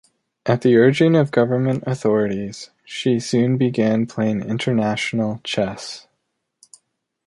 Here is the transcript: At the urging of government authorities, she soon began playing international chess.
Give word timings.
At 0.47 0.61
the 0.63 0.77
urging 0.77 1.15
of 1.15 1.29
government 1.29 1.83
authorities, 1.85 2.71
she 2.83 3.19
soon 3.19 3.57
began 3.59 4.07
playing 4.07 4.41
international 4.41 5.39
chess. 5.43 6.07